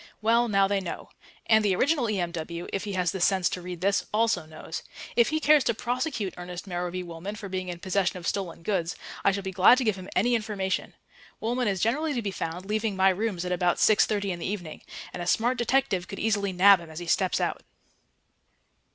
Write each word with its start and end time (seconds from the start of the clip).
Well, 0.19 0.47
now 0.47 0.67
they 0.67 0.79
know. 0.79 1.09
And 1.45 1.63
the 1.63 1.75
original 1.75 2.09
E.M.W., 2.09 2.67
if 2.73 2.85
he 2.85 2.93
has 2.93 3.11
the 3.11 3.21
sense 3.21 3.47
to 3.49 3.61
read 3.61 3.81
this, 3.81 4.03
also 4.11 4.47
knows. 4.47 4.81
If 5.15 5.29
he 5.29 5.39
cares 5.39 5.63
to 5.65 5.75
prosecute 5.75 6.33
Ernest 6.37 6.65
Merrowby 6.65 7.03
Woolman 7.03 7.35
for 7.35 7.47
being 7.49 7.67
in 7.69 7.77
possession 7.77 8.17
of 8.17 8.25
stolen 8.25 8.63
goods, 8.63 8.95
I 9.23 9.31
shall 9.31 9.43
be 9.43 9.51
glad 9.51 9.77
to 9.77 9.83
give 9.83 9.97
him 9.97 10.09
any 10.15 10.33
information. 10.33 10.95
Woolman 11.39 11.67
is 11.67 11.81
generally 11.81 12.15
to 12.15 12.21
be 12.23 12.31
found 12.31 12.65
leaving 12.65 12.95
my 12.95 13.09
rooms 13.09 13.45
at 13.45 13.51
about 13.51 13.77
6.30 13.77 14.31
in 14.31 14.39
the 14.39 14.45
evening, 14.47 14.81
and 15.13 15.21
a 15.21 15.27
smart 15.27 15.59
detective 15.59 16.07
could 16.07 16.17
easily 16.17 16.51
nab 16.51 16.79
him 16.79 16.89
as 16.89 16.97
he 16.97 17.05
steps 17.05 17.39
out. 17.39 17.61